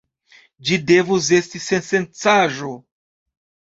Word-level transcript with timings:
Ĝi 0.69 0.77
devus 0.93 1.29
esti 1.39 1.63
sensencaĵo. 1.67 2.73